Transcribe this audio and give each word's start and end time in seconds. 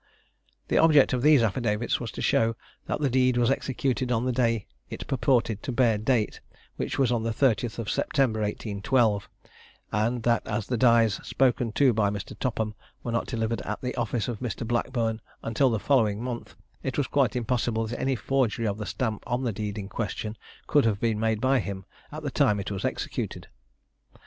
The 0.69 0.79
object 0.79 1.13
of 1.13 1.21
these 1.21 1.43
affidavits 1.43 1.99
was 1.99 2.09
to 2.13 2.23
show 2.23 2.55
that 2.87 3.01
the 3.01 3.09
deed 3.11 3.37
was 3.37 3.51
executed 3.51 4.11
on 4.11 4.25
the 4.25 4.31
day 4.31 4.65
it 4.89 5.05
purported 5.05 5.61
to 5.61 5.71
bear 5.71 5.99
date, 5.99 6.41
which 6.75 6.97
was 6.97 7.11
on 7.11 7.21
the 7.21 7.29
30th 7.29 7.87
September 7.87 8.39
1812, 8.39 9.29
and 9.91 10.23
that 10.23 10.41
as 10.47 10.65
the 10.65 10.75
dies 10.77 11.19
spoken 11.21 11.71
to 11.73 11.93
by 11.93 12.09
Mr. 12.09 12.35
Topham 12.39 12.73
were 13.03 13.11
not 13.11 13.27
delivered 13.27 13.61
at 13.61 13.79
the 13.81 13.93
office 13.93 14.27
of 14.27 14.39
Mr. 14.39 14.67
Blackburn 14.67 15.21
until 15.43 15.69
the 15.69 15.77
following 15.79 16.23
month, 16.23 16.55
it 16.81 16.97
was 16.97 17.05
quite 17.05 17.35
impossible 17.35 17.85
that 17.85 17.99
any 17.99 18.15
forgery 18.15 18.65
of 18.65 18.79
the 18.79 18.87
stamp 18.87 19.23
on 19.27 19.43
the 19.43 19.53
deed 19.53 19.77
in 19.77 19.87
question, 19.87 20.35
could 20.65 20.85
have 20.85 20.99
been 20.99 21.19
made 21.19 21.39
by 21.39 21.59
him 21.59 21.85
at 22.11 22.23
the 22.23 22.31
time 22.31 22.59
it 22.59 22.71
was 22.71 22.83
executed. 22.83 23.49